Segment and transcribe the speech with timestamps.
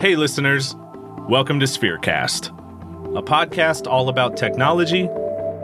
[0.00, 0.74] Hey, listeners.
[1.28, 2.48] Welcome to Spherecast,
[3.18, 5.10] a podcast all about technology,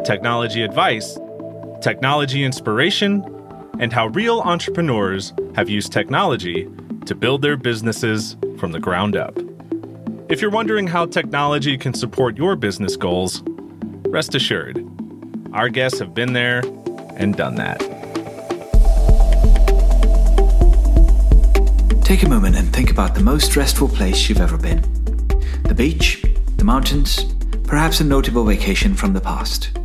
[0.04, 1.18] technology advice,
[1.80, 3.24] technology inspiration,
[3.80, 6.68] and how real entrepreneurs have used technology
[7.06, 9.38] to build their businesses from the ground up.
[10.28, 13.42] If you're wondering how technology can support your business goals,
[14.08, 14.86] rest assured,
[15.54, 16.60] our guests have been there
[17.16, 17.95] and done that.
[22.06, 24.80] Take a moment and think about the most restful place you've ever been
[25.64, 26.24] the beach,
[26.56, 27.24] the mountains,
[27.64, 29.76] perhaps a notable vacation from the past.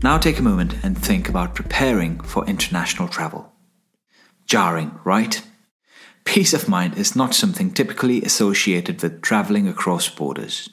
[0.00, 3.52] Now take a moment and think about preparing for international travel.
[4.46, 5.42] Jarring, right?
[6.24, 10.68] Peace of mind is not something typically associated with traveling across borders.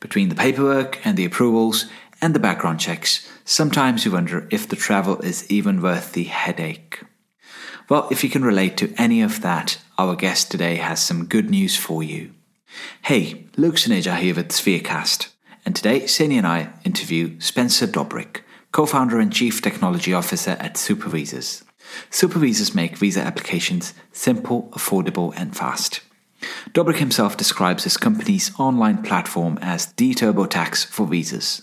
[0.00, 1.86] Between the paperwork and the approvals
[2.20, 7.04] and the background checks, sometimes you wonder if the travel is even worth the headache.
[7.88, 11.50] Well, if you can relate to any of that, our guest today has some good
[11.50, 12.32] news for you.
[13.02, 15.34] Hey, Luke Sineja here with Spherecast,
[15.66, 21.64] and today Seni and I interview Spencer Dobrik, co-founder and chief technology officer at SuperVisas.
[22.10, 26.02] SuperVisas make visa applications simple, affordable, and fast.
[26.70, 31.62] Dobrik himself describes his company's online platform as the TurboTax for visas.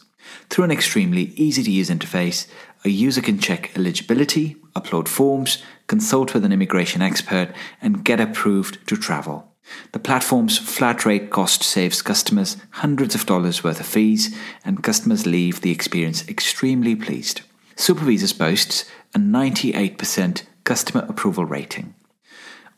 [0.49, 2.47] Through an extremely easy to use interface,
[2.83, 8.85] a user can check eligibility, upload forms, consult with an immigration expert, and get approved
[8.87, 9.51] to travel.
[9.93, 15.25] The platform's flat rate cost saves customers hundreds of dollars worth of fees, and customers
[15.25, 17.41] leave the experience extremely pleased.
[17.75, 21.95] SuperVisas boasts a 98% customer approval rating.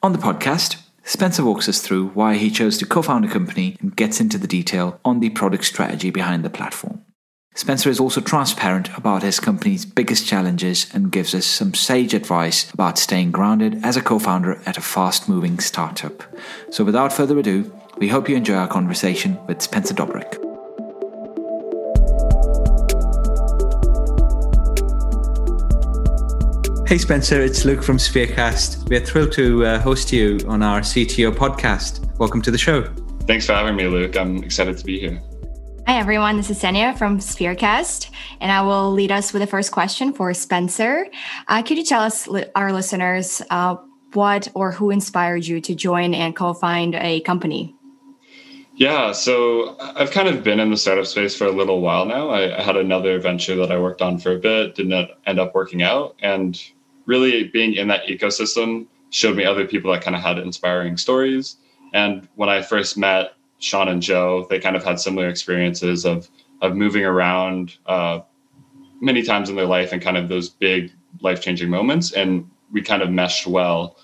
[0.01, 3.77] On the podcast, Spencer walks us through why he chose to co found a company
[3.79, 7.03] and gets into the detail on the product strategy behind the platform.
[7.57, 12.71] Spencer is also transparent about his company's biggest challenges and gives us some sage advice
[12.71, 16.21] about staying grounded as a co founder at a fast moving startup.
[16.69, 20.37] So, without further ado, we hope you enjoy our conversation with Spencer Dobrik.
[26.87, 28.87] Hey Spencer, it's Luke from Spherecast.
[28.87, 32.05] We're thrilled to uh, host you on our CTO podcast.
[32.19, 32.83] Welcome to the show.
[33.21, 34.15] Thanks for having me, Luke.
[34.15, 35.19] I'm excited to be here.
[35.87, 36.35] Hi, everyone.
[36.35, 38.09] This is Senia from Spherecast,
[38.41, 41.07] and I will lead us with the first question for Spencer.
[41.47, 43.77] Uh, could you tell us, our listeners, uh,
[44.11, 47.73] what or who inspired you to join and co found a company?
[48.75, 52.31] Yeah, so I've kind of been in the startup space for a little while now.
[52.31, 55.55] I, I had another venture that I worked on for a bit, didn't end up
[55.55, 56.17] working out.
[56.21, 56.61] And
[57.05, 61.55] really being in that ecosystem showed me other people that kind of had inspiring stories.
[61.93, 66.29] And when I first met Sean and Joe, they kind of had similar experiences of
[66.61, 68.19] of moving around uh,
[68.99, 70.91] many times in their life and kind of those big
[71.21, 73.97] life changing moments, and we kind of meshed well,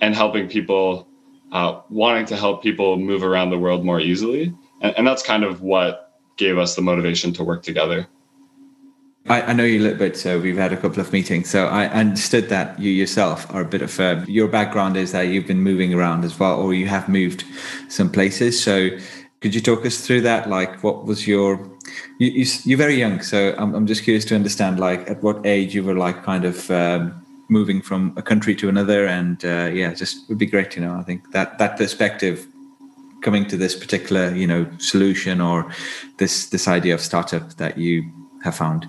[0.00, 1.06] and helping people,
[1.52, 5.44] uh, wanting to help people move around the world more easily, and, and that's kind
[5.44, 8.06] of what gave us the motivation to work together.
[9.28, 11.50] I, I, know you a little bit, so we've had a couple of meetings.
[11.50, 15.22] So I understood that you yourself are a bit of a, your background is that
[15.22, 17.44] you've been moving around as well, or you have moved
[17.88, 18.62] some places.
[18.62, 18.88] So
[19.40, 20.48] could you talk us through that?
[20.48, 21.70] Like, what was your,
[22.18, 23.20] you, you, are very young.
[23.20, 26.46] So I'm, I'm just curious to understand, like, at what age you were like kind
[26.46, 29.06] of um, moving from a country to another.
[29.06, 30.94] And uh, yeah, just would be great to know.
[30.94, 32.46] I think that that perspective
[33.20, 35.70] coming to this particular, you know, solution or
[36.16, 38.10] this, this idea of startup that you
[38.42, 38.86] have found.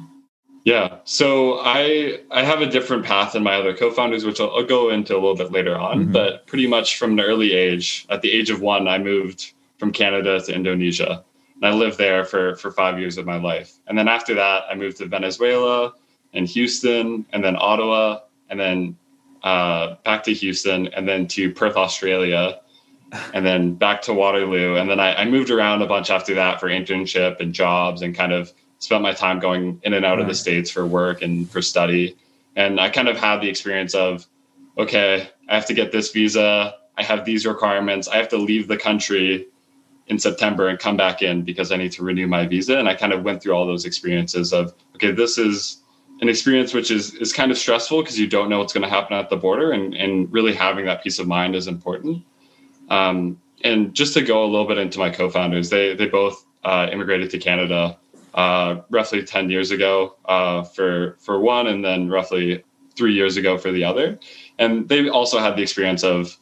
[0.64, 0.98] Yeah.
[1.06, 4.90] So I I have a different path than my other co-founders, which I'll, I'll go
[4.90, 6.02] into a little bit later on.
[6.02, 6.12] Mm-hmm.
[6.12, 9.92] But pretty much from an early age, at the age of one, I moved from
[9.92, 11.24] Canada to Indonesia,
[11.56, 13.74] and I lived there for for five years of my life.
[13.88, 15.94] And then after that, I moved to Venezuela
[16.34, 18.98] and Houston, and then Ottawa, and then
[19.44, 22.62] uh, back to Houston, and then to Perth, Australia,
[23.34, 24.76] and then back to Waterloo.
[24.76, 28.14] And then I, I moved around a bunch after that for internship and jobs, and
[28.14, 30.22] kind of spent my time going in and out right.
[30.22, 32.18] of the states for work and for study.
[32.58, 34.28] And i kind of had the experience of
[34.78, 36.76] okay i have to get this visa.
[36.98, 38.10] I have these requirements.
[38.10, 39.48] I have to leave the country
[40.08, 42.78] in september and come back in because i need to renew my visa.
[42.78, 45.78] And i kind of went through all those experiences of okay this is
[46.20, 48.90] an experience which is is kind of stressful because you don't know what's going to
[48.90, 49.72] happen at the border.
[49.72, 52.24] And and really having that peace of mind is important.
[52.90, 56.88] Um, and just to go a little bit into my co-founders they they both uh,
[56.92, 57.98] immigrated to canada
[58.34, 62.64] uh, roughly 10 years ago uh, for for one and then roughly
[62.96, 64.20] three years ago for the other.
[64.60, 66.38] And they also had the experience of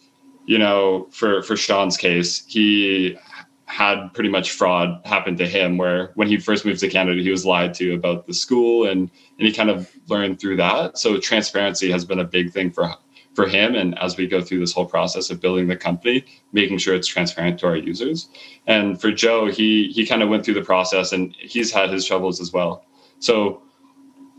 [0.45, 3.17] you know for for sean's case he
[3.65, 7.29] had pretty much fraud happen to him where when he first moved to canada he
[7.29, 10.97] was lied to about the school and and he kind of learned through that.
[10.97, 12.93] So transparency has been a big thing for
[13.39, 16.77] for him and as we go through this whole process of building the company making
[16.77, 18.27] sure it's transparent to our users.
[18.67, 22.05] And for joe he he kind of went through the process and he's had his
[22.05, 22.83] troubles as well.
[23.19, 23.61] So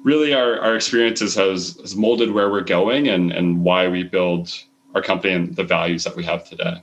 [0.05, 4.53] really our, our experiences has, has molded where we're going and and why we build
[4.95, 6.83] our company and the values that we have today.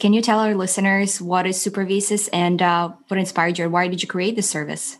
[0.00, 4.00] Can you tell our listeners what is supervisas and uh, what inspired you why did
[4.00, 4.96] you create this service?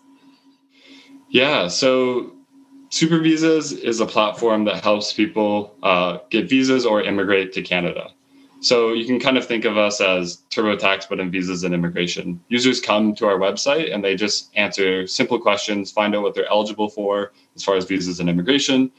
[1.30, 2.34] Yeah so
[2.90, 8.10] Super Visas is a platform that helps people uh, get visas or immigrate to Canada.
[8.60, 12.40] So you can kind of think of us as TurboTax, but in visas and immigration.
[12.48, 16.48] Users come to our website and they just answer simple questions, find out what they're
[16.48, 18.90] eligible for as far as visas and immigration.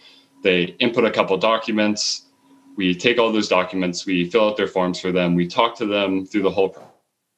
[0.44, 2.28] They input a couple documents.
[2.78, 5.86] We take all those documents, we fill out their forms for them, we talk to
[5.86, 6.78] them through the whole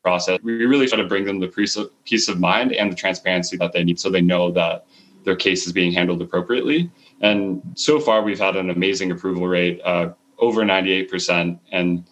[0.04, 0.40] process.
[0.44, 3.84] We really try to bring them the peace of mind and the transparency that they
[3.84, 4.86] need so they know that
[5.24, 6.92] their case is being handled appropriately.
[7.22, 11.60] And so far, we've had an amazing approval rate, uh, over 98%.
[11.72, 12.04] And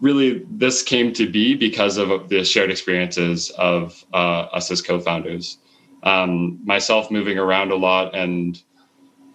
[0.00, 5.00] really, this came to be because of the shared experiences of uh, us as co
[5.00, 5.58] founders.
[6.02, 8.60] Um, myself moving around a lot and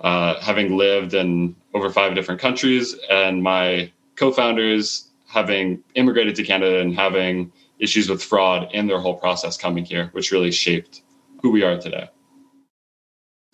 [0.01, 6.43] uh, having lived in over five different countries, and my co founders having immigrated to
[6.43, 11.01] Canada and having issues with fraud in their whole process coming here, which really shaped
[11.41, 12.09] who we are today.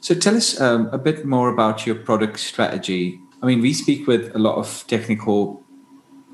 [0.03, 3.21] So tell us um, a bit more about your product strategy.
[3.41, 5.63] I mean, we speak with a lot of technical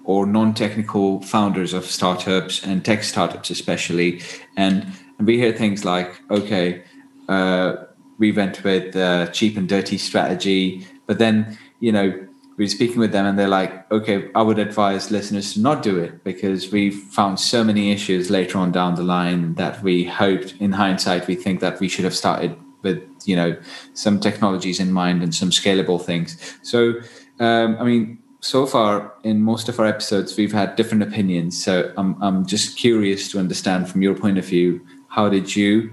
[0.06, 4.24] or non-technical founders of startups and tech startups, especially,
[4.58, 4.88] and,
[5.20, 6.82] and we hear things like, "Okay,
[7.28, 7.76] uh,
[8.18, 12.28] we went with the cheap and dirty strategy," but then you know
[12.58, 16.00] we're speaking with them and they're like, "Okay, I would advise listeners to not do
[16.00, 20.56] it because we found so many issues later on down the line that we hoped,
[20.60, 23.58] in hindsight, we think that we should have started with you know
[23.94, 26.38] some technologies in mind and some scalable things.
[26.64, 26.96] So
[27.40, 31.62] um, I mean, so far in most of our episodes, we've had different opinions.
[31.64, 35.92] So I'm I'm just curious to understand from your point of view, how did you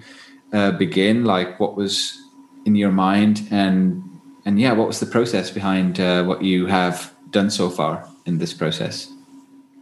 [0.52, 1.24] uh, begin?
[1.24, 2.20] Like, what was
[2.64, 4.02] in your mind, and
[4.44, 8.38] and yeah, what was the process behind uh, what you have done so far in
[8.38, 9.10] this process?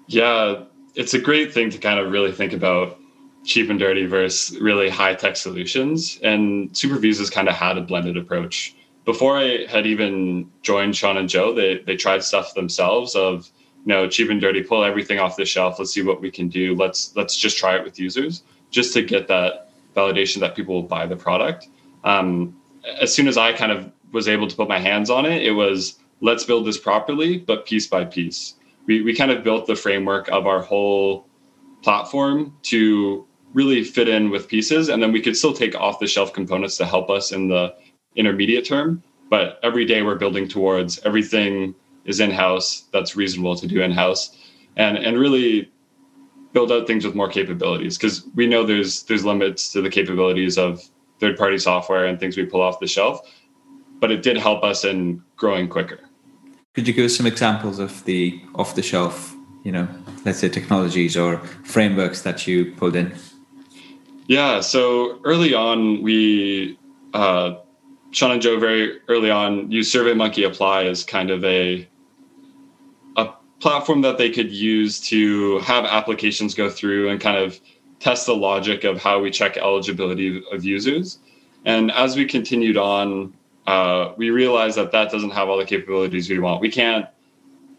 [0.07, 0.65] Yeah,
[0.95, 2.99] it's a great thing to kind of really think about
[3.45, 6.19] cheap and dirty versus really high tech solutions.
[6.23, 8.75] And SuperVisas kind of had a blended approach.
[9.05, 13.51] Before I had even joined Sean and Joe, they they tried stuff themselves of
[13.85, 15.79] you know cheap and dirty, pull everything off the shelf.
[15.79, 16.75] Let's see what we can do.
[16.75, 20.89] Let's let's just try it with users just to get that validation that people will
[20.89, 21.69] buy the product.
[22.03, 22.57] Um,
[23.01, 25.53] as soon as I kind of was able to put my hands on it, it
[25.53, 28.55] was let's build this properly, but piece by piece.
[28.87, 31.27] We we kind of built the framework of our whole
[31.83, 34.89] platform to really fit in with pieces.
[34.89, 37.75] And then we could still take off the shelf components to help us in the
[38.17, 39.03] intermediate term.
[39.31, 41.75] But every day we're building towards everything
[42.05, 44.37] is in house that's reasonable to do in house
[44.77, 45.71] and, and really
[46.53, 50.57] build out things with more capabilities because we know there's there's limits to the capabilities
[50.57, 50.83] of
[51.19, 53.21] third party software and things we pull off the shelf
[54.01, 55.99] but it did help us in growing quicker
[56.75, 59.35] could you give us some examples of the off the shelf
[59.65, 59.89] you know
[60.25, 63.13] let's say technologies or frameworks that you pulled in
[64.27, 64.61] yeah.
[64.61, 66.79] So early on, we,
[67.13, 67.57] uh,
[68.11, 71.89] Sean and Joe, very early on, used SurveyMonkey Apply as kind of a
[73.17, 77.61] a platform that they could use to have applications go through and kind of
[78.01, 81.19] test the logic of how we check eligibility of users.
[81.65, 83.35] And as we continued on,
[83.67, 86.61] uh, we realized that that doesn't have all the capabilities we want.
[86.61, 87.07] We can't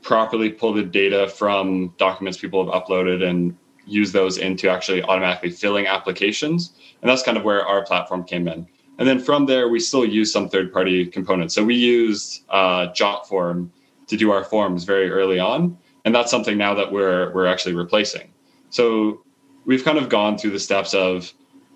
[0.01, 5.49] properly pull the data from documents people have uploaded and use those into actually automatically
[5.49, 6.73] filling applications.
[7.01, 8.67] And that's kind of where our platform came in.
[8.97, 11.53] And then from there, we still use some third party components.
[11.53, 13.69] So we used uh, Jotform
[14.07, 15.77] to do our forms very early on.
[16.05, 18.31] And that's something now that we're, we're actually replacing.
[18.69, 19.23] So
[19.65, 21.33] we've kind of gone through the steps of,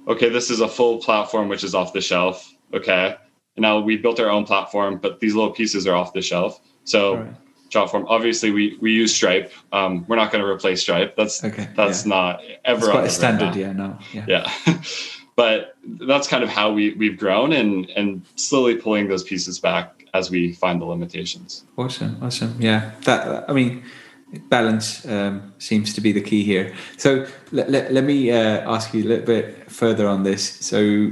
[0.08, 2.54] okay, this is a full platform, which is off the shelf.
[2.74, 3.16] Okay.
[3.56, 6.62] And now we built our own platform, but these little pieces are off the shelf.
[6.84, 7.28] So
[7.70, 8.06] Jotform.
[8.08, 9.52] Obviously, we we use Stripe.
[9.72, 11.16] Um, we're not going to replace Stripe.
[11.16, 12.10] That's okay, that's yeah.
[12.10, 13.56] not ever it's quite a standard.
[13.56, 13.98] Yeah, no.
[14.14, 14.26] Yeah.
[14.28, 14.82] yeah.
[15.36, 20.06] but that's kind of how we we've grown and and slowly pulling those pieces back
[20.14, 21.64] as we find the limitations.
[21.78, 22.56] Awesome, awesome.
[22.60, 23.84] Yeah, that I mean,
[24.50, 26.74] balance um, seems to be the key here.
[26.98, 30.44] So let, let, let me uh, ask you a little bit further on this.
[30.66, 31.12] So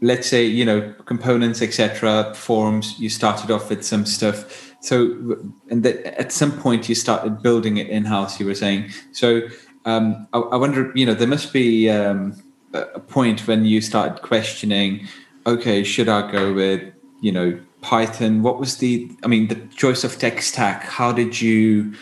[0.00, 2.98] let's say you know components, etc., forms.
[2.98, 5.36] You started off with some stuff so
[5.70, 9.42] and that at some point you started building it in house you were saying so
[9.84, 12.40] um, I, I, wonder you know there must be um,
[12.74, 15.08] a point when you started questioning
[15.46, 16.82] okay should i go with
[17.20, 18.42] you know Python.
[18.42, 19.10] What was the?
[19.22, 20.82] I mean, the choice of tech stack.
[20.82, 21.94] How did you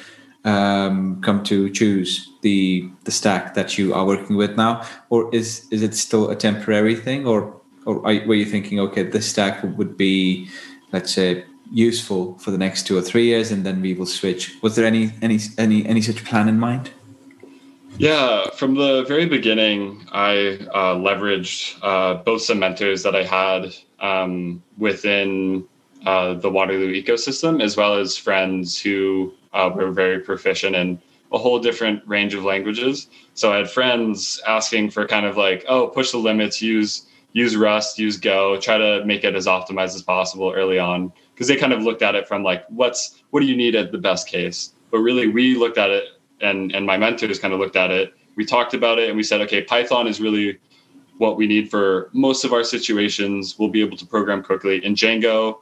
[0.45, 5.67] um, come to choose the the stack that you are working with now, or is
[5.71, 9.63] is it still a temporary thing, or or are, were you thinking, okay, this stack
[9.63, 10.49] would be,
[10.93, 14.55] let's say, useful for the next two or three years, and then we will switch?
[14.63, 16.91] Was there any any any any such plan in mind?
[17.99, 23.75] Yeah, from the very beginning, I uh, leveraged uh, both some mentors that I had
[24.01, 25.65] um, within
[26.05, 31.01] uh, the Waterloo ecosystem, as well as friends who uh, were very proficient in
[31.33, 33.09] a whole different range of languages.
[33.35, 37.55] So I had friends asking for kind of like, oh, push the limits, use use
[37.55, 41.57] Rust, use Go, try to make it as optimized as possible early on, because they
[41.57, 44.27] kind of looked at it from like, what's what do you need at the best
[44.27, 44.73] case?
[44.91, 46.05] But really, we looked at it
[46.41, 48.15] and and my mentors kind of looked at it.
[48.37, 50.59] We talked about it and we said, okay, Python is really
[51.19, 53.59] what we need for most of our situations.
[53.59, 54.83] We'll be able to program quickly.
[54.83, 55.59] And Django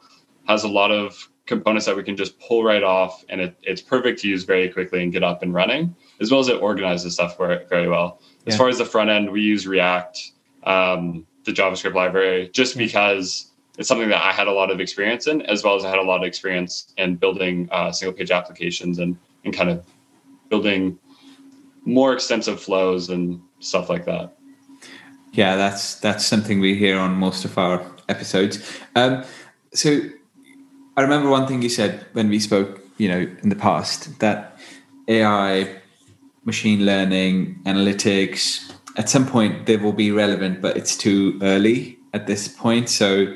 [0.46, 3.82] has a lot of components that we can just pull right off, and it, it's
[3.82, 7.14] perfect to use very quickly and get up and running, as well as it organizes
[7.14, 8.20] stuff very, well.
[8.44, 8.52] Yeah.
[8.52, 10.32] As far as the front end, we use React,
[10.64, 15.26] um, the JavaScript library, just because it's something that I had a lot of experience
[15.26, 18.30] in, as well as I had a lot of experience in building uh, single page
[18.30, 19.84] applications and, and kind of
[20.48, 20.98] building
[21.84, 24.36] more extensive flows and stuff like that.
[25.32, 28.78] Yeah, that's that's something we hear on most of our episodes.
[28.94, 29.24] Um,
[29.72, 30.00] so
[30.96, 34.56] I remember one thing you said when we spoke, you know, in the past that
[35.08, 35.80] AI,
[36.44, 42.28] machine learning, analytics, at some point they will be relevant, but it's too early at
[42.28, 42.88] this point.
[42.88, 43.34] So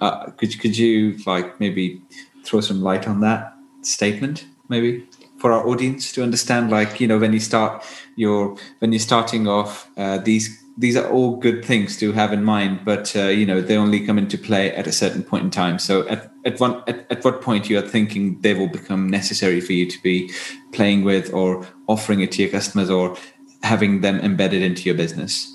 [0.00, 2.02] uh, could could you like maybe
[2.44, 5.06] throw some light on that statement, maybe?
[5.44, 7.84] for our audience to understand like you know when you start
[8.16, 12.42] your when you're starting off uh, these these are all good things to have in
[12.42, 15.50] mind but uh, you know they only come into play at a certain point in
[15.50, 19.08] time so at at one at, at what point you are thinking they will become
[19.10, 20.30] necessary for you to be
[20.72, 23.14] playing with or offering it to your customers or
[23.62, 25.54] having them embedded into your business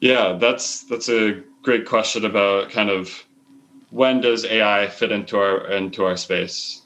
[0.00, 3.24] yeah that's that's a great question about kind of
[3.90, 6.84] when does ai fit into our into our space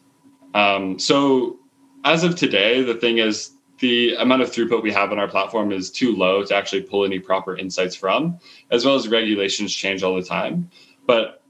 [0.54, 1.58] um, so
[2.04, 5.73] as of today, the thing is the amount of throughput we have on our platform
[5.73, 8.38] is too low to actually pull any proper insights from,
[8.70, 10.70] as well as regulations change all the time.
[11.06, 11.42] But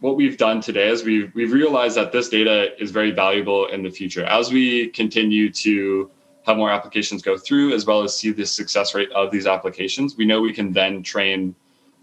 [0.00, 3.82] what we've done today is we've we've realized that this data is very valuable in
[3.82, 6.10] the future as we continue to
[6.46, 10.16] have more applications go through, as well as see the success rate of these applications.
[10.16, 11.54] We know we can then train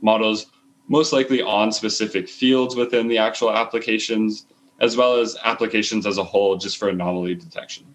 [0.01, 0.45] models
[0.87, 4.45] most likely on specific fields within the actual applications
[4.79, 7.85] as well as applications as a whole just for anomaly detection.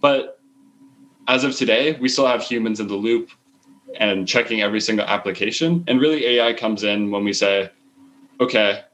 [0.00, 0.40] But
[1.26, 3.30] as of today, we still have humans in the loop
[3.96, 5.84] and checking every single application.
[5.88, 7.70] And really, AI comes in when we say,
[8.40, 8.84] okay,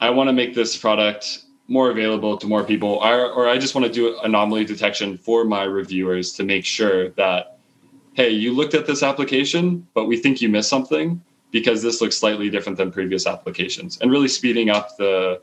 [0.00, 3.74] I want to make this product more available to more people, or, or I just
[3.74, 7.58] want to do anomaly detection for my reviewers to make sure that,
[8.14, 12.16] hey, you looked at this application, but we think you missed something because this looks
[12.16, 15.40] slightly different than previous applications, and really speeding up the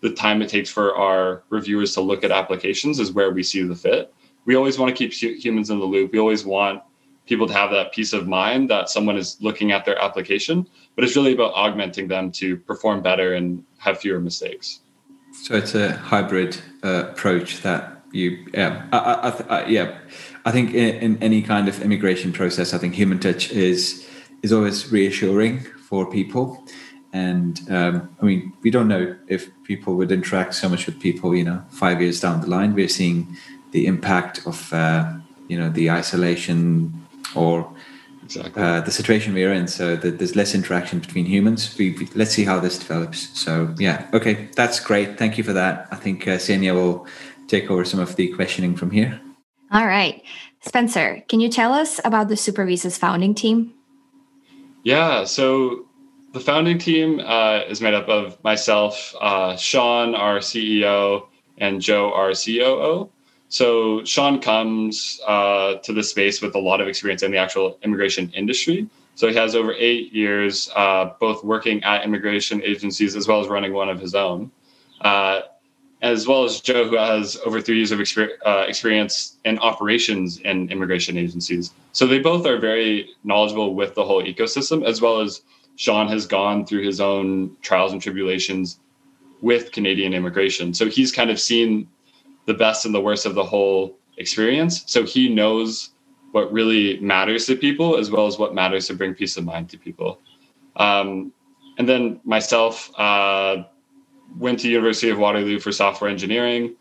[0.00, 3.62] the time it takes for our reviewers to look at applications is where we see
[3.62, 4.12] the fit.
[4.44, 6.10] We always want to keep humans in the loop.
[6.12, 6.82] We always want
[7.26, 10.66] people to have that peace of mind that someone is looking at their application,
[10.96, 14.80] but it's really about augmenting them to perform better and have fewer mistakes.
[15.44, 19.98] So it's a hybrid uh, approach that you, yeah, I, I, I, yeah.
[20.44, 24.06] I think in, in any kind of immigration process, I think human touch is
[24.42, 26.64] is always reassuring for people
[27.12, 31.36] and um, I mean, we don't know if people would interact so much with people.
[31.36, 33.36] You know, five years down the line, we're seeing
[33.72, 35.12] the impact of uh,
[35.48, 37.70] you know the isolation or
[38.24, 38.62] exactly.
[38.62, 39.68] uh, the situation we're in.
[39.68, 41.76] So that there's less interaction between humans.
[41.76, 43.38] We, we, let's see how this develops.
[43.38, 45.18] So yeah, okay, that's great.
[45.18, 45.88] Thank you for that.
[45.90, 47.06] I think uh, Senia will
[47.46, 49.20] take over some of the questioning from here.
[49.70, 50.22] All right,
[50.60, 53.74] Spencer, can you tell us about the SuperVisa's founding team?
[54.84, 55.86] Yeah, so
[56.32, 61.26] the founding team uh, is made up of myself, uh, Sean, our CEO,
[61.58, 63.10] and Joe, our COO.
[63.48, 67.78] So Sean comes uh, to the space with a lot of experience in the actual
[67.82, 68.88] immigration industry.
[69.14, 73.48] So he has over eight years, uh, both working at immigration agencies as well as
[73.48, 74.50] running one of his own,
[75.02, 75.42] uh,
[76.02, 78.00] as well as Joe, who has over three years of
[78.44, 81.72] uh, experience in operations in immigration agencies.
[81.92, 85.42] So they both are very knowledgeable with the whole ecosystem, as well as
[85.76, 88.80] Sean has gone through his own trials and tribulations
[89.40, 90.74] with Canadian immigration.
[90.74, 91.88] So he's kind of seen
[92.46, 94.82] the best and the worst of the whole experience.
[94.86, 95.90] So he knows
[96.32, 99.70] what really matters to people as well as what matters to bring peace of mind
[99.70, 100.18] to people.
[100.76, 101.32] Um,
[101.78, 103.64] and then myself, uh,
[104.38, 106.74] went to University of Waterloo for software engineering.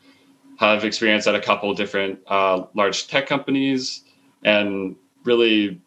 [0.57, 4.03] Have experience at a couple different uh, large tech companies,
[4.43, 5.81] and really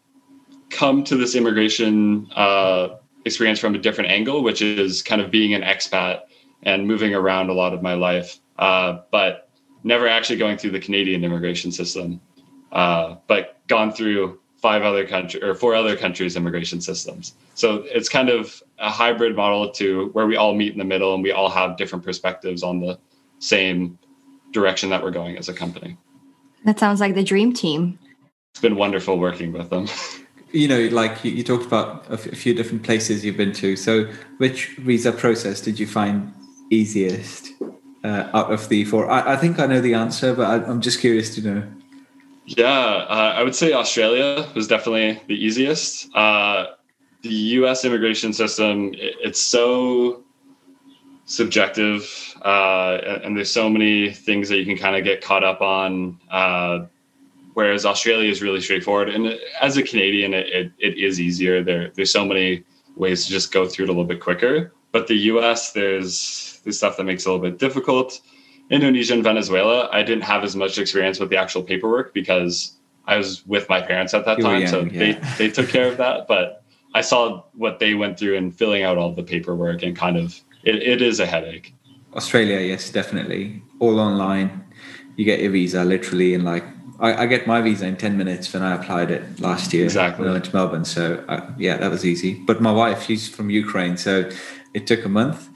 [0.69, 2.89] come to this immigration uh,
[3.25, 6.21] experience from a different angle, which is kind of being an expat
[6.63, 9.49] and moving around a lot of my life, uh, but
[9.83, 12.19] never actually going through the Canadian immigration system,
[12.71, 17.35] uh, but gone through five other country or four other countries' immigration systems.
[17.53, 21.13] So it's kind of a hybrid model to where we all meet in the middle
[21.13, 22.97] and we all have different perspectives on the
[23.37, 23.99] same
[24.53, 25.95] direction that we're going as a company.
[26.63, 27.99] That sounds like the dream team.
[28.53, 29.87] It's been wonderful working with them.
[30.51, 33.53] you know, like you, you talked about a, f- a few different places you've been
[33.53, 33.75] to.
[33.75, 34.05] So,
[34.37, 36.33] which visa process did you find
[36.71, 37.49] easiest
[38.03, 39.11] uh, out of the four?
[39.11, 41.67] I, I, think I know the answer, but I, am just curious to know.
[42.45, 46.13] Yeah, uh, I would say Australia was definitely the easiest.
[46.15, 46.67] Uh,
[47.23, 47.85] the U.S.
[47.85, 50.23] immigration system, it, it's so
[51.25, 55.59] subjective, uh, and, there's so many things that you can kind of get caught up
[55.61, 56.85] on uh,
[57.55, 59.09] whereas Australia is really straightforward.
[59.09, 61.63] And as a Canadian, it, it, it is easier.
[61.63, 62.63] There, there's so many
[62.95, 64.71] ways to just go through it a little bit quicker.
[64.91, 68.19] But the US, there's there's stuff that makes it a little bit difficult.
[68.69, 72.73] Indonesia and Venezuela, I didn't have as much experience with the actual paperwork because
[73.05, 74.99] I was with my parents at that time, young, so yeah.
[74.99, 76.27] they they took care of that.
[76.33, 80.17] But I saw what they went through in filling out all the paperwork and kind
[80.17, 81.73] of it, it is a headache.
[82.15, 83.61] Australia, yes, definitely.
[83.79, 84.63] All online.
[85.17, 86.63] You get your visa literally in like
[86.99, 90.21] I, I, get my visa in 10 minutes when I applied it last year exactly.
[90.21, 90.85] when I went to Melbourne.
[90.85, 92.35] So, uh, yeah, that was easy.
[92.35, 93.97] But my wife, she's from Ukraine.
[93.97, 94.29] So
[94.73, 95.49] it took a month.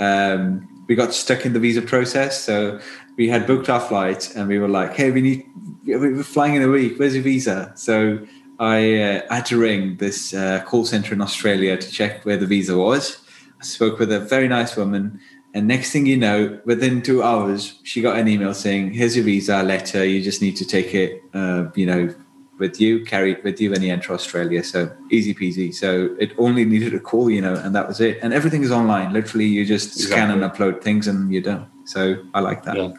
[0.00, 2.42] Um, we got stuck in the visa process.
[2.42, 2.80] So
[3.16, 5.46] we had booked our flight and we were like, hey, we need,
[5.84, 6.98] we're flying in a week.
[6.98, 7.72] Where's your visa?
[7.74, 8.18] So
[8.58, 12.46] I uh, had to ring this uh, call center in Australia to check where the
[12.46, 13.18] visa was.
[13.60, 15.20] I spoke with a very nice woman
[15.56, 19.24] and next thing you know, within two hours, she got an email saying, "Here's your
[19.24, 20.04] visa letter.
[20.04, 22.14] You just need to take it, uh, you know,
[22.58, 25.74] with you, carry with you when you enter Australia." So easy peasy.
[25.74, 28.18] So it only needed a call, you know, and that was it.
[28.22, 29.12] And everything is online.
[29.12, 30.12] Literally, you just exactly.
[30.12, 31.66] scan and upload things, and you're done.
[31.84, 32.76] So I like that.
[32.76, 32.92] Yeah.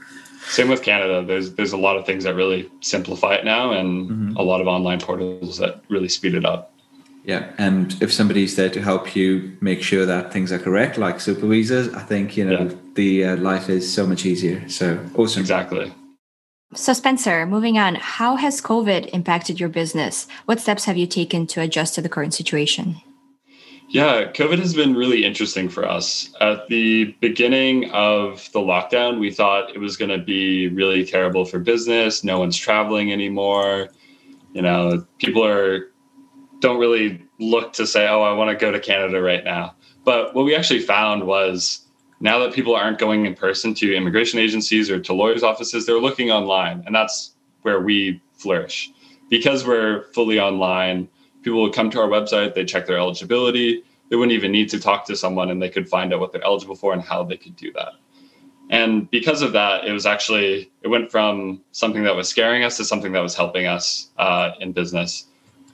[0.48, 1.24] Same with Canada.
[1.26, 4.38] There's there's a lot of things that really simplify it now, and mm-hmm.
[4.38, 6.74] a lot of online portals that really speed it up.
[7.26, 11.20] Yeah, and if somebody's there to help you make sure that things are correct, like
[11.20, 12.76] super visas, I think you know yeah.
[12.94, 14.68] the uh, life is so much easier.
[14.70, 15.42] So awesome.
[15.42, 15.94] Exactly.
[16.74, 20.28] So Spencer, moving on, how has COVID impacted your business?
[20.46, 22.98] What steps have you taken to adjust to the current situation?
[23.90, 26.30] Yeah, COVID has been really interesting for us.
[26.42, 31.46] At the beginning of the lockdown, we thought it was going to be really terrible
[31.46, 32.26] for business.
[32.26, 33.88] No one's traveling anymore.
[34.52, 35.90] You know, people are
[36.60, 39.74] don't really look to say, oh, I want to go to Canada right now.
[40.04, 41.87] But what we actually found was
[42.20, 46.00] now that people aren't going in person to immigration agencies or to lawyers' offices, they're
[46.00, 46.84] looking online.
[46.86, 48.92] And that's where we flourish.
[49.30, 51.08] Because we're fully online,
[51.44, 53.84] people would come to our website, they check their eligibility.
[54.10, 56.44] They wouldn't even need to talk to someone and they could find out what they're
[56.44, 57.94] eligible for and how they could do that.
[58.70, 62.78] And because of that, it was actually, it went from something that was scaring us
[62.78, 65.28] to something that was helping us uh, in business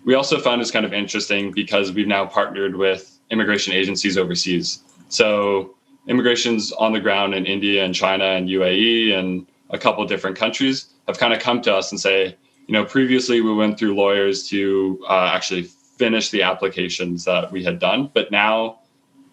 [0.05, 4.83] we also found this kind of interesting because we've now partnered with immigration agencies overseas.
[5.09, 5.75] So
[6.07, 10.93] immigrations on the ground in India and China and UAE and a couple different countries
[11.07, 12.35] have kind of come to us and say,
[12.67, 17.63] you know, previously we went through lawyers to uh, actually finish the applications that we
[17.63, 18.79] had done, but now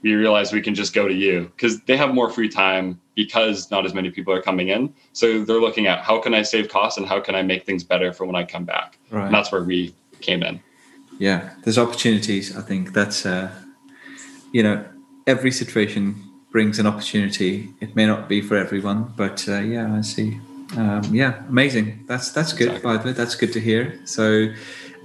[0.03, 3.71] we realize we can just go to you because they have more free time because
[3.71, 4.93] not as many people are coming in.
[5.13, 7.85] So they're looking at how can I save costs and how can I make things
[7.85, 8.99] better for when I come back.
[9.11, 9.27] Right.
[9.27, 10.61] And that's where we came in.
[11.19, 12.57] Yeah, there's opportunities.
[12.57, 13.51] I think that's uh,
[14.53, 14.85] you know
[15.27, 17.73] every situation brings an opportunity.
[17.81, 20.41] It may not be for everyone, but uh, yeah, I see.
[20.77, 22.05] Um, yeah, amazing.
[22.07, 22.69] That's that's good.
[22.69, 22.91] Exactly.
[22.91, 24.01] By the way, that's good to hear.
[24.05, 24.53] So,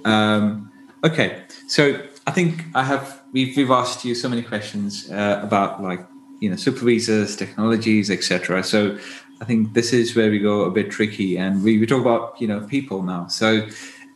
[0.04, 0.72] um,
[1.04, 5.82] okay, so I think I have we've we've asked you so many questions uh, about
[5.82, 6.06] like
[6.40, 8.64] you know SuperVisas, technologies, etc.
[8.64, 8.98] So
[9.42, 12.40] I think this is where we go a bit tricky, and we, we talk about
[12.40, 13.28] you know people now.
[13.28, 13.68] So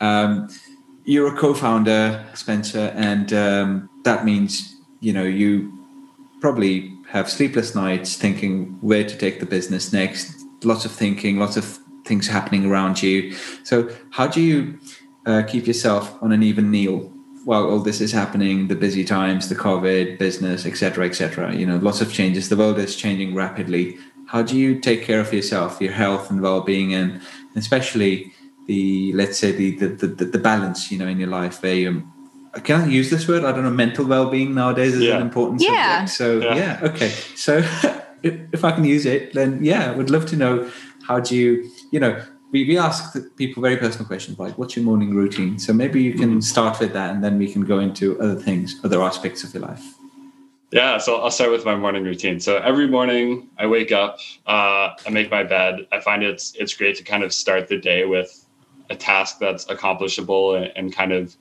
[0.01, 0.49] um,
[1.05, 5.73] you're a co-founder, Spencer, and um, that means you know you
[6.41, 10.45] probably have sleepless nights thinking where to take the business next.
[10.63, 13.33] Lots of thinking, lots of things happening around you.
[13.63, 14.79] So, how do you
[15.25, 17.11] uh, keep yourself on an even keel
[17.45, 18.67] while all this is happening?
[18.67, 21.55] The busy times, the COVID, business, etc., etc.
[21.55, 22.49] You know, lots of changes.
[22.49, 23.97] The world is changing rapidly.
[24.27, 27.21] How do you take care of yourself, your health and well-being, and
[27.55, 28.31] especially
[28.67, 32.07] the let's say the the, the, the balance you know in your life where you
[32.63, 33.43] can I use this word?
[33.43, 33.69] I don't know.
[33.69, 35.15] Mental well-being nowadays is yeah.
[35.15, 36.05] an important yeah.
[36.05, 36.17] subject.
[36.17, 36.55] So yeah.
[36.55, 37.09] yeah, okay.
[37.35, 37.57] So
[38.23, 40.69] if, if I can use it, then yeah, I would love to know
[41.07, 44.83] how do you, you know, we, we ask people very personal questions like what's your
[44.85, 46.39] morning routine so maybe you can mm-hmm.
[46.39, 49.63] start with that and then we can go into other things other aspects of your
[49.63, 49.83] life
[50.71, 54.89] yeah so i'll start with my morning routine so every morning i wake up uh,
[55.05, 58.05] i make my bed i find it's it's great to kind of start the day
[58.05, 58.45] with
[58.89, 61.35] a task that's accomplishable and, and kind of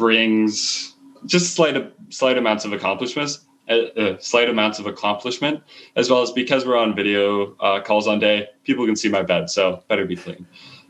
[0.00, 0.94] brings
[1.26, 1.76] just slight
[2.08, 5.62] slight amounts of accomplishments uh, slight amounts of accomplishment,
[5.94, 9.22] as well as because we're on video uh, calls on day, people can see my
[9.22, 10.44] bed, so better be clean.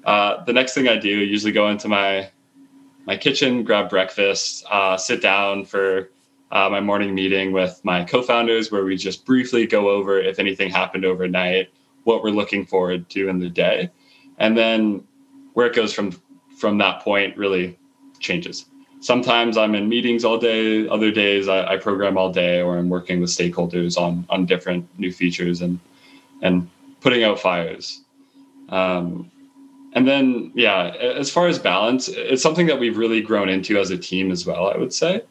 [0.04, 2.30] Uh, the next thing I do, usually go into my
[3.04, 6.10] my kitchen, grab breakfast, uh, sit down for
[6.52, 10.70] uh, my morning meeting with my co-founders, where we just briefly go over if anything
[10.70, 11.68] happened overnight,
[12.04, 13.90] what we're looking forward to in the day,
[14.38, 15.04] and then
[15.54, 16.18] where it goes from
[16.56, 17.78] from that point really
[18.20, 18.66] changes
[19.00, 20.86] sometimes I'm in meetings all day.
[20.88, 24.88] Other days I, I, program all day, or I'm working with stakeholders on on different
[24.98, 25.80] new features and
[26.42, 28.02] and putting out fires.
[28.68, 29.30] Um,
[29.92, 33.90] and then, yeah, as far as balance, it's something that we've really grown into as
[33.90, 34.70] a team as well.
[34.72, 35.22] I would say.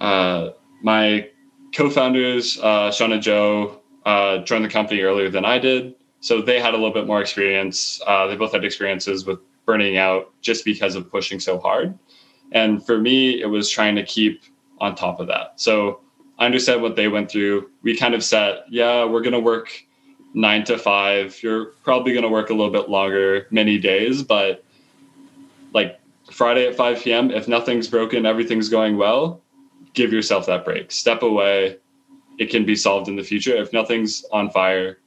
[0.00, 0.50] Uh,
[0.82, 1.28] my
[1.74, 6.60] co-founders, uh, Sean and Joe, uh, joined the company earlier than I did, so they
[6.60, 8.00] had a little bit more experience.
[8.06, 11.98] Uh, they both had experiences with burning out just because of pushing so hard.
[12.52, 14.42] And for me, it was trying to keep
[14.80, 15.54] on top of that.
[15.56, 16.00] So
[16.38, 17.70] I understand what they went through.
[17.82, 19.70] We kind of said, yeah, we're going to work
[20.34, 21.42] nine to five.
[21.42, 24.64] You're probably going to work a little bit longer, many days, but
[25.72, 25.98] like
[26.30, 29.40] Friday at 5 p.m., if nothing's broken, everything's going well,
[29.94, 30.92] give yourself that break.
[30.92, 31.78] Step away.
[32.38, 33.56] It can be solved in the future.
[33.56, 34.98] If nothing's on fire,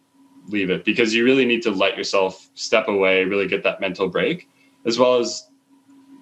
[0.48, 4.08] leave it because you really need to let yourself step away, really get that mental
[4.08, 4.50] break,
[4.86, 5.49] as well as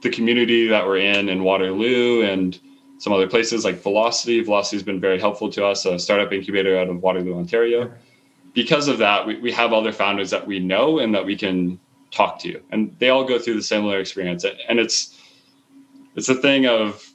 [0.01, 2.60] the community that we're in in Waterloo and
[2.99, 4.41] some other places like Velocity.
[4.41, 7.91] Velocity has been very helpful to us, a startup incubator out of Waterloo, Ontario.
[8.53, 11.79] Because of that, we, we have other founders that we know and that we can
[12.12, 12.60] talk to.
[12.71, 14.45] And they all go through the similar experience.
[14.67, 15.17] And it's
[16.15, 17.07] it's a thing of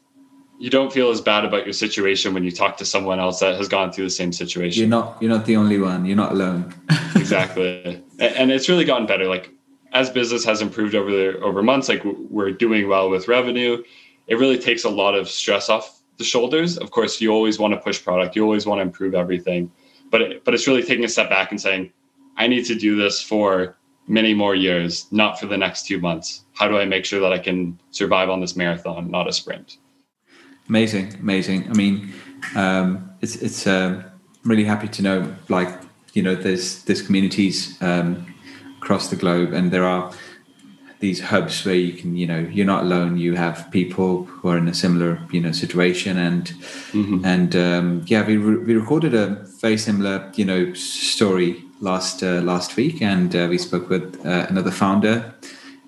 [0.59, 3.57] you don't feel as bad about your situation when you talk to someone else that
[3.57, 4.81] has gone through the same situation.
[4.81, 6.05] You're not you're not the only one.
[6.05, 6.73] You're not alone.
[7.17, 8.01] exactly.
[8.21, 9.27] And it's really gotten better.
[9.27, 9.51] Like
[9.93, 13.83] as business has improved over the over months, like we're doing well with revenue,
[14.27, 16.79] it really takes a lot of stress off the shoulders.
[16.79, 19.71] Of course, you always want to push product, you always want to improve everything,
[20.11, 21.93] but it, but it's really taking a step back and saying,
[22.37, 23.77] I need to do this for
[24.09, 26.45] many more years, not for the next two months.
[26.55, 29.77] How do I make sure that I can survive on this marathon, not a sprint?
[30.69, 31.69] Amazing, amazing.
[31.69, 32.13] I mean,
[32.55, 34.03] um, it's it's uh,
[34.45, 35.69] really happy to know, like
[36.15, 37.77] you know, there's there's communities.
[37.83, 38.32] Um,
[38.83, 40.13] across the globe, and there are
[40.99, 43.17] these hubs where you can, you know, you're not alone.
[43.17, 46.45] You have people who are in a similar, you know, situation, and
[46.93, 47.25] mm-hmm.
[47.25, 49.27] and um, yeah, we re- we recorded a
[49.61, 54.47] very similar, you know, story last uh, last week, and uh, we spoke with uh,
[54.49, 55.35] another founder,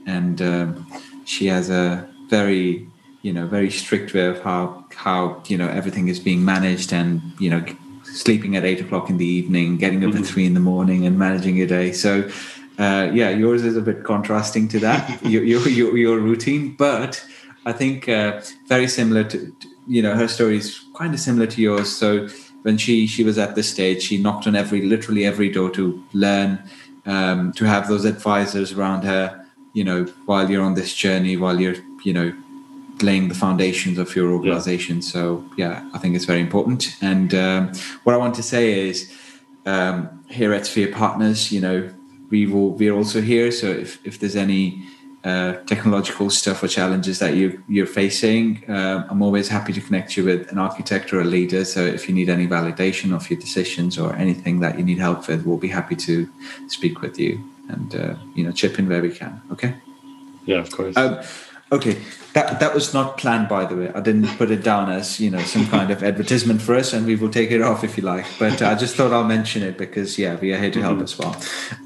[0.06, 0.86] and um,
[1.24, 2.88] she has a very
[3.22, 7.22] you know very strict way of how how you know everything is being managed and
[7.38, 7.64] you know
[8.02, 10.22] sleeping at eight o'clock in the evening getting up mm-hmm.
[10.22, 12.28] at three in the morning and managing your day so
[12.78, 17.24] uh, yeah, yours is a bit contrasting to that, your, your, your, routine, but
[17.66, 21.46] I think uh, very similar to, to, you know, her story is kind of similar
[21.46, 21.94] to yours.
[21.94, 22.28] So
[22.62, 26.02] when she, she was at this stage, she knocked on every, literally every door to
[26.12, 26.62] learn,
[27.06, 31.60] um, to have those advisors around her, you know, while you're on this journey, while
[31.60, 32.34] you're, you know,
[33.02, 34.96] laying the foundations of your organization.
[34.96, 35.02] Yeah.
[35.02, 36.96] So yeah, I think it's very important.
[37.00, 37.72] And um,
[38.04, 39.12] what I want to say is
[39.66, 41.90] um, here at Sphere Partners, you know,
[42.34, 43.46] we will we're also here.
[43.60, 44.64] So if, if there's any
[45.30, 48.44] uh, technological stuff or challenges that you you're facing,
[48.76, 51.62] uh, I'm always happy to connect you with an architect or a leader.
[51.74, 55.20] So if you need any validation of your decisions or anything that you need help
[55.28, 56.14] with, we'll be happy to
[56.76, 57.32] speak with you
[57.74, 59.32] and uh, you know chip in where we can.
[59.54, 59.72] Okay.
[60.50, 60.96] Yeah, of course.
[60.96, 61.12] Um,
[61.72, 62.00] Okay,
[62.34, 63.90] that that was not planned, by the way.
[63.94, 67.06] I didn't put it down as you know some kind of advertisement for us, and
[67.06, 68.26] we will take it off if you like.
[68.38, 71.04] But I just thought I'll mention it because yeah, we are here to help mm-hmm.
[71.04, 71.36] as well.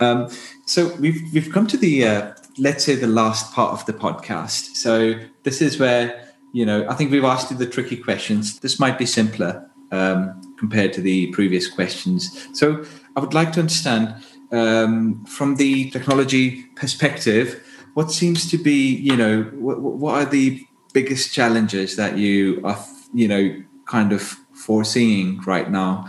[0.00, 0.30] Um,
[0.66, 4.74] so we've we've come to the uh, let's say the last part of the podcast.
[4.74, 5.14] So
[5.44, 8.58] this is where you know I think we've asked you the tricky questions.
[8.58, 12.48] This might be simpler um, compared to the previous questions.
[12.52, 12.84] So
[13.16, 14.14] I would like to understand
[14.50, 17.62] um, from the technology perspective
[17.94, 22.78] what seems to be, you know, what, what are the biggest challenges that you are,
[23.12, 24.22] you know, kind of
[24.54, 26.08] foreseeing right now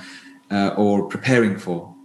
[0.51, 1.95] uh, or preparing for?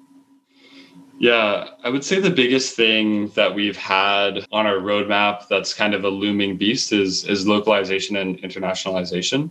[1.18, 5.94] Yeah, I would say the biggest thing that we've had on our roadmap that's kind
[5.94, 9.50] of a looming beast is is localization and internationalization.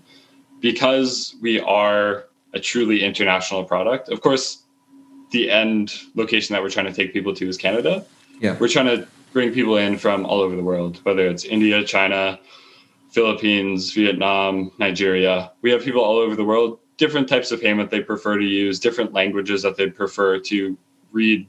[0.59, 4.09] Because we are a truly international product.
[4.09, 4.63] Of course,
[5.31, 8.05] the end location that we're trying to take people to is Canada.
[8.39, 8.55] Yeah.
[8.59, 12.39] We're trying to bring people in from all over the world, whether it's India, China,
[13.09, 15.51] Philippines, Vietnam, Nigeria.
[15.61, 18.79] We have people all over the world, different types of payment they prefer to use,
[18.79, 20.77] different languages that they prefer to
[21.11, 21.47] read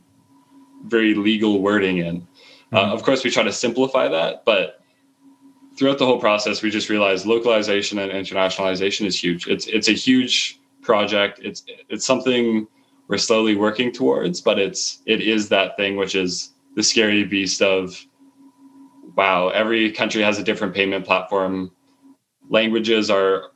[0.86, 2.26] very legal wording in.
[2.72, 2.76] Uh, mm-hmm.
[2.76, 4.80] Uh, of course, we try to simplify that, but
[5.76, 9.46] throughout the whole process, we just realized localization and internationalization is huge.
[9.46, 11.40] It's it's a huge project.
[11.42, 12.66] It's it's something
[13.08, 17.62] we're slowly working towards, but it's it is that thing which is the scary beast
[17.62, 18.04] of
[19.16, 21.70] wow, every country has a different payment platform.
[22.48, 23.52] Languages are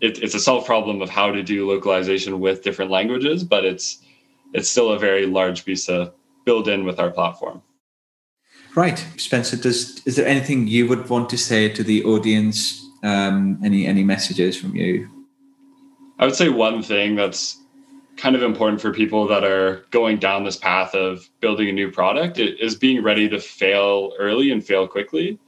[0.00, 4.02] it, it's a solved problem of how to do localization with different languages, but it's
[4.52, 6.12] it's still a very large piece to
[6.44, 7.62] build in with our platform.
[8.74, 9.56] Right, Spencer.
[9.56, 12.82] Does is there anything you would want to say to the audience?
[13.02, 15.08] Um, any any messages from you?
[16.18, 17.58] I would say one thing that's
[18.16, 21.90] kind of important for people that are going down this path of building a new
[21.90, 25.38] product is being ready to fail early and fail quickly.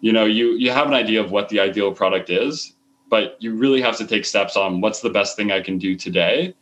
[0.00, 2.74] You know, you you have an idea of what the ideal product is,
[3.08, 5.94] but you really have to take steps on what's the best thing I can do
[5.96, 6.54] today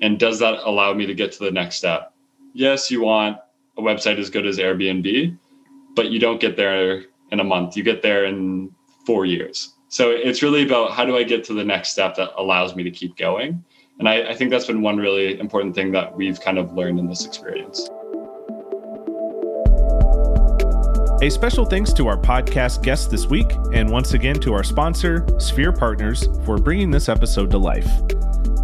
[0.00, 2.12] and does that allow me to get to the next step?
[2.52, 3.38] Yes, you want
[3.76, 5.36] a website as good as Airbnb,
[5.94, 7.76] but you don't get there in a month.
[7.76, 8.74] You get there in
[9.06, 9.74] 4 years.
[9.88, 12.82] So it's really about how do I get to the next step that allows me
[12.82, 13.64] to keep going?
[13.98, 16.98] And I, I think that's been one really important thing that we've kind of learned
[16.98, 17.88] in this experience.
[21.22, 25.26] A special thanks to our podcast guest this week, and once again to our sponsor,
[25.38, 27.88] Sphere Partners, for bringing this episode to life.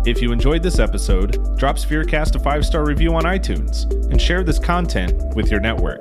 [0.05, 4.45] If you enjoyed this episode, drop Spherecast a five star review on iTunes and share
[4.45, 6.01] this content with your network.